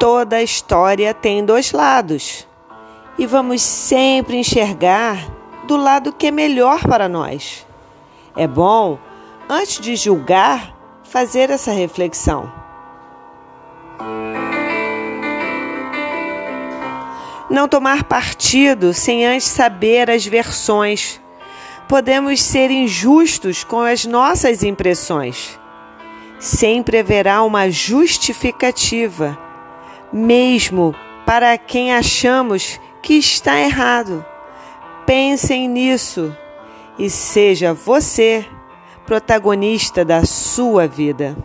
Toda 0.00 0.42
história 0.42 1.12
tem 1.12 1.44
dois 1.44 1.72
lados 1.72 2.48
e 3.18 3.26
vamos 3.26 3.60
sempre 3.60 4.38
enxergar 4.38 5.30
do 5.64 5.76
lado 5.76 6.10
que 6.10 6.28
é 6.28 6.30
melhor 6.30 6.80
para 6.88 7.06
nós. 7.06 7.66
É 8.34 8.48
bom, 8.48 8.98
antes 9.46 9.78
de 9.78 9.94
julgar, 9.96 10.74
fazer 11.04 11.50
essa 11.50 11.70
reflexão. 11.70 12.50
Não 17.50 17.68
tomar 17.68 18.04
partido 18.04 18.94
sem 18.94 19.26
antes 19.26 19.48
saber 19.48 20.08
as 20.08 20.24
versões. 20.24 21.20
Podemos 21.86 22.40
ser 22.40 22.70
injustos 22.70 23.64
com 23.64 23.80
as 23.80 24.06
nossas 24.06 24.62
impressões. 24.62 25.60
Sempre 26.38 27.00
haverá 27.00 27.42
uma 27.42 27.68
justificativa, 27.68 29.38
mesmo 30.12 30.94
para 31.24 31.56
quem 31.56 31.92
achamos 31.94 32.80
que 33.02 33.14
está 33.14 33.60
errado. 33.60 34.24
Pensem 35.06 35.68
nisso 35.68 36.36
e 36.98 37.08
seja 37.08 37.72
você 37.72 38.44
protagonista 39.06 40.04
da 40.04 40.24
sua 40.24 40.86
vida. 40.86 41.36